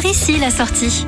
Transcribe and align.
Par 0.00 0.08
ici, 0.08 0.38
la 0.38 0.52
sortie. 0.52 1.04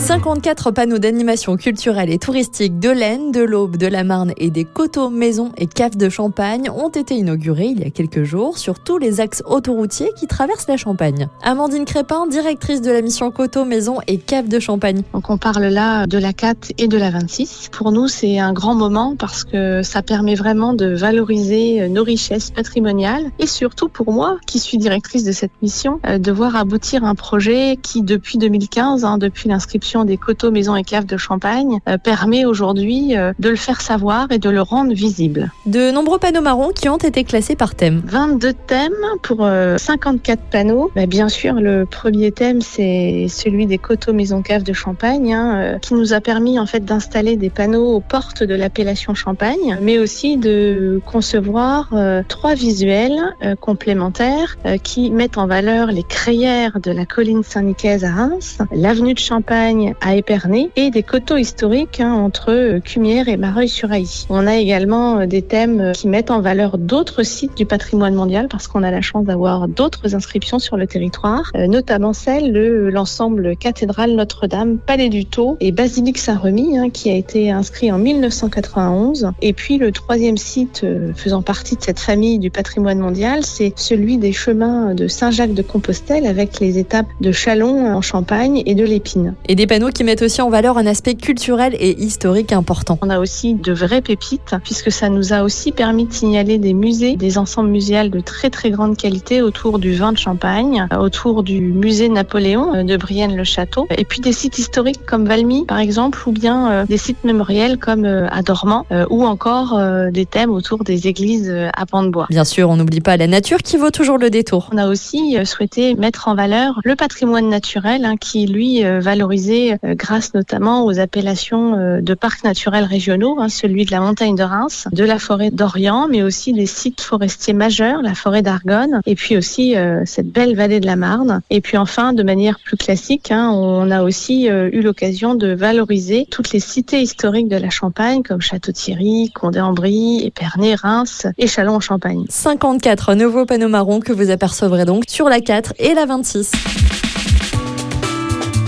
54 0.00 0.70
panneaux 0.70 0.98
d'animation 0.98 1.56
culturelle 1.56 2.10
et 2.10 2.18
touristique 2.18 2.80
de 2.80 2.88
l'Aisne, 2.88 3.32
de 3.32 3.42
l'Aube, 3.42 3.76
de 3.76 3.86
la 3.86 4.02
Marne 4.02 4.32
et 4.38 4.50
des 4.50 4.64
coteaux, 4.64 5.10
maisons 5.10 5.52
et 5.58 5.66
caves 5.66 5.96
de 5.96 6.08
Champagne 6.08 6.70
ont 6.70 6.88
été 6.88 7.14
inaugurés 7.14 7.66
il 7.66 7.80
y 7.80 7.84
a 7.84 7.90
quelques 7.90 8.24
jours 8.24 8.56
sur 8.56 8.80
tous 8.80 8.96
les 8.96 9.20
axes 9.20 9.42
autoroutiers 9.44 10.10
qui 10.16 10.26
traversent 10.26 10.68
la 10.68 10.78
Champagne. 10.78 11.28
Amandine 11.42 11.84
Crépin, 11.84 12.26
directrice 12.26 12.80
de 12.80 12.90
la 12.90 13.02
mission 13.02 13.30
coteaux, 13.30 13.66
maisons 13.66 13.98
et 14.06 14.16
caves 14.16 14.48
de 14.48 14.58
Champagne. 14.58 15.02
Donc 15.12 15.28
on 15.28 15.36
parle 15.36 15.66
là 15.66 16.06
de 16.06 16.16
la 16.16 16.32
4 16.32 16.72
et 16.78 16.88
de 16.88 16.96
la 16.96 17.10
26. 17.10 17.68
Pour 17.70 17.92
nous, 17.92 18.08
c'est 18.08 18.38
un 18.38 18.54
grand 18.54 18.74
moment 18.74 19.16
parce 19.16 19.44
que 19.44 19.82
ça 19.82 20.00
permet 20.00 20.34
vraiment 20.34 20.72
de 20.72 20.86
valoriser 20.86 21.88
nos 21.90 22.04
richesses 22.04 22.50
patrimoniales 22.50 23.30
et 23.38 23.46
surtout 23.46 23.90
pour 23.90 24.12
moi, 24.12 24.38
qui 24.46 24.60
suis 24.60 24.78
directrice 24.78 25.24
de 25.24 25.32
cette 25.32 25.52
mission, 25.60 26.00
euh, 26.06 26.18
de 26.18 26.32
voir 26.32 26.56
aboutir 26.56 27.04
un 27.04 27.14
projet 27.14 27.76
qui 27.80 28.02
depuis 28.02 28.38
2015, 28.38 29.04
hein, 29.04 29.18
depuis 29.18 29.50
l'inscription 29.50 29.89
des 30.04 30.16
coteaux, 30.16 30.50
maisons 30.50 30.76
et 30.76 30.84
caves 30.84 31.06
de 31.06 31.16
Champagne 31.16 31.80
euh, 31.88 31.98
permet 31.98 32.44
aujourd'hui 32.44 33.16
euh, 33.16 33.32
de 33.38 33.48
le 33.48 33.56
faire 33.56 33.80
savoir 33.80 34.30
et 34.30 34.38
de 34.38 34.48
le 34.48 34.62
rendre 34.62 34.92
visible. 34.92 35.50
De 35.66 35.90
nombreux 35.90 36.18
panneaux 36.18 36.40
marrons 36.40 36.70
qui 36.70 36.88
ont 36.88 36.96
été 36.96 37.24
classés 37.24 37.56
par 37.56 37.74
thème. 37.74 38.00
22 38.04 38.52
thèmes 38.52 38.92
pour 39.22 39.38
54 39.38 40.38
euh, 40.38 40.42
panneaux. 40.50 40.90
Bah, 40.94 41.06
bien 41.06 41.28
sûr, 41.28 41.54
le 41.54 41.86
premier 41.86 42.30
thème, 42.30 42.60
c'est 42.60 43.26
celui 43.28 43.66
des 43.66 43.78
coteaux, 43.78 44.12
maisons, 44.12 44.42
caves 44.42 44.62
de 44.62 44.72
Champagne, 44.72 45.34
hein, 45.34 45.78
qui 45.82 45.94
nous 45.94 46.12
a 46.12 46.20
permis 46.20 46.58
en 46.58 46.66
fait 46.66 46.84
d'installer 46.84 47.36
des 47.36 47.50
panneaux 47.50 47.94
aux 47.94 48.00
portes 48.00 48.42
de 48.44 48.54
l'appellation 48.54 49.14
Champagne, 49.14 49.78
mais 49.82 49.98
aussi 49.98 50.36
de 50.36 51.00
concevoir 51.04 51.92
trois 52.28 52.54
visuels 52.54 53.34
complémentaires 53.60 54.56
qui 54.82 55.10
mettent 55.10 55.38
en 55.38 55.46
valeur 55.46 55.88
les 55.88 56.02
crayères 56.02 56.78
de 56.80 56.90
la 56.90 57.06
colline 57.06 57.42
Saint-Nicaise 57.42 58.04
à 58.04 58.12
Reims, 58.12 58.58
l'avenue 58.72 59.14
de 59.14 59.18
Champagne 59.18 59.79
à 60.00 60.16
Épernay 60.16 60.70
et 60.76 60.90
des 60.90 61.02
coteaux 61.02 61.36
historiques 61.36 62.00
hein, 62.00 62.12
entre 62.12 62.50
euh, 62.50 62.80
Cumières 62.80 63.28
et 63.28 63.36
Mareuil-sur-Ailly. 63.36 64.26
On 64.28 64.46
a 64.46 64.56
également 64.56 65.20
euh, 65.20 65.26
des 65.26 65.42
thèmes 65.42 65.80
euh, 65.80 65.92
qui 65.92 66.08
mettent 66.08 66.30
en 66.30 66.40
valeur 66.40 66.78
d'autres 66.78 67.22
sites 67.22 67.56
du 67.56 67.66
patrimoine 67.66 68.14
mondial 68.14 68.48
parce 68.48 68.68
qu'on 68.68 68.82
a 68.82 68.90
la 68.90 69.00
chance 69.00 69.24
d'avoir 69.24 69.68
d'autres 69.68 70.14
inscriptions 70.14 70.58
sur 70.58 70.76
le 70.76 70.86
territoire, 70.86 71.50
notamment 71.54 72.12
celle 72.12 72.52
de 72.52 72.90
l'ensemble 72.92 73.56
cathédrale 73.56 74.12
Notre-Dame, 74.12 74.78
Palais 74.78 75.08
du 75.08 75.24
Taux 75.24 75.56
et 75.60 75.72
Basilique 75.72 76.18
Saint-Remy 76.18 76.78
hein, 76.78 76.90
qui 76.90 77.10
a 77.10 77.14
été 77.14 77.50
inscrit 77.50 77.92
en 77.92 77.98
1991. 77.98 79.32
Et 79.42 79.52
puis 79.52 79.78
le 79.78 79.92
troisième 79.92 80.36
site 80.36 80.84
faisant 81.14 81.42
partie 81.42 81.76
de 81.76 81.82
cette 81.82 82.00
famille 82.00 82.38
du 82.38 82.50
patrimoine 82.50 82.98
mondial, 82.98 83.44
c'est 83.44 83.72
celui 83.76 84.18
des 84.18 84.32
chemins 84.32 84.94
de 84.94 85.08
Saint-Jacques 85.08 85.54
de 85.54 85.62
Compostelle 85.62 86.26
avec 86.26 86.60
les 86.60 86.78
étapes 86.78 87.06
de 87.20 87.32
Chalon 87.32 87.94
en 87.94 88.02
Champagne 88.02 88.62
et 88.66 88.74
de 88.74 88.84
l'Épine. 88.84 89.34
Et 89.48 89.54
des 89.54 89.66
panneaux 89.70 89.90
qui 89.90 90.02
mettent 90.02 90.22
aussi 90.22 90.42
en 90.42 90.50
valeur 90.50 90.78
un 90.78 90.86
aspect 90.86 91.14
culturel 91.14 91.76
et 91.78 91.96
historique 92.02 92.52
important. 92.52 92.98
On 93.02 93.08
a 93.08 93.20
aussi 93.20 93.54
de 93.54 93.72
vraies 93.72 94.00
pépites, 94.00 94.56
puisque 94.64 94.90
ça 94.90 95.08
nous 95.08 95.32
a 95.32 95.44
aussi 95.44 95.70
permis 95.70 96.06
de 96.06 96.12
signaler 96.12 96.58
des 96.58 96.74
musées, 96.74 97.14
des 97.14 97.38
ensembles 97.38 97.68
muséales 97.68 98.10
de 98.10 98.18
très 98.18 98.50
très 98.50 98.72
grande 98.72 98.96
qualité 98.96 99.42
autour 99.42 99.78
du 99.78 99.94
vin 99.94 100.10
de 100.10 100.18
Champagne, 100.18 100.88
autour 100.98 101.44
du 101.44 101.60
musée 101.60 102.08
Napoléon 102.08 102.74
euh, 102.74 102.82
de 102.82 102.96
Brienne-le-Château, 102.96 103.86
et 103.96 104.04
puis 104.04 104.20
des 104.20 104.32
sites 104.32 104.58
historiques 104.58 105.06
comme 105.06 105.24
Valmy 105.24 105.64
par 105.66 105.78
exemple, 105.78 106.18
ou 106.26 106.32
bien 106.32 106.72
euh, 106.72 106.84
des 106.86 106.98
sites 106.98 107.22
mémoriels 107.22 107.78
comme 107.78 108.06
euh, 108.06 108.26
à 108.28 108.42
Dormant, 108.42 108.86
ou 109.08 109.24
encore 109.24 109.80
des 110.10 110.26
thèmes 110.26 110.50
autour 110.50 110.82
des 110.82 111.06
églises 111.06 111.54
à 111.76 111.86
pans 111.86 112.02
de 112.02 112.08
bois. 112.08 112.26
Bien 112.28 112.44
sûr, 112.44 112.68
on 112.70 112.76
n'oublie 112.76 113.00
pas 113.00 113.16
la 113.16 113.28
nature 113.28 113.58
qui 113.58 113.76
vaut 113.76 113.90
toujours 113.90 114.18
le 114.18 114.30
détour. 114.30 114.68
On 114.72 114.78
a 114.78 114.88
aussi 114.88 115.36
souhaité 115.44 115.94
mettre 115.94 116.26
en 116.26 116.34
valeur 116.34 116.80
le 116.82 116.96
patrimoine 116.96 117.48
naturel 117.48 118.04
hein, 118.04 118.16
qui 118.16 118.46
lui 118.46 118.82
valorisé 118.82 119.59
euh, 119.84 119.94
grâce 119.94 120.34
notamment 120.34 120.84
aux 120.84 120.98
appellations 120.98 121.74
euh, 121.74 122.00
de 122.00 122.14
parcs 122.14 122.44
naturels 122.44 122.84
régionaux, 122.84 123.36
hein, 123.40 123.48
celui 123.48 123.84
de 123.84 123.90
la 123.90 124.00
montagne 124.00 124.34
de 124.34 124.42
Reims, 124.42 124.88
de 124.92 125.04
la 125.04 125.18
forêt 125.18 125.50
d'Orient, 125.50 126.08
mais 126.08 126.22
aussi 126.22 126.52
des 126.52 126.66
sites 126.66 127.00
forestiers 127.00 127.52
majeurs, 127.52 128.02
la 128.02 128.14
forêt 128.14 128.42
d'Argonne, 128.42 129.00
et 129.06 129.14
puis 129.14 129.36
aussi 129.36 129.76
euh, 129.76 130.02
cette 130.06 130.28
belle 130.28 130.54
vallée 130.56 130.80
de 130.80 130.86
la 130.86 130.96
Marne. 130.96 131.40
Et 131.50 131.60
puis 131.60 131.76
enfin, 131.76 132.12
de 132.12 132.22
manière 132.22 132.58
plus 132.64 132.76
classique, 132.76 133.30
hein, 133.30 133.50
on 133.50 133.90
a 133.90 134.02
aussi 134.02 134.46
eu 134.46 134.80
l'occasion 134.80 135.34
de 135.34 135.52
valoriser 135.52 136.26
toutes 136.30 136.52
les 136.52 136.60
cités 136.60 137.00
historiques 137.00 137.48
de 137.48 137.56
la 137.56 137.70
Champagne, 137.70 138.22
comme 138.22 138.40
Château-Thierry, 138.40 139.30
Condé-en-Brie, 139.34 140.22
Épernay, 140.24 140.74
Reims 140.74 141.26
et 141.38 141.46
Châlons-en-Champagne. 141.46 142.24
54 142.28 143.14
nouveaux 143.14 143.46
panneaux 143.46 143.68
marrons 143.68 144.00
que 144.00 144.12
vous 144.12 144.30
apercevrez 144.30 144.84
donc 144.84 145.04
sur 145.08 145.28
la 145.28 145.40
4 145.40 145.74
et 145.78 145.94
la 145.94 146.06
26. 146.06 146.89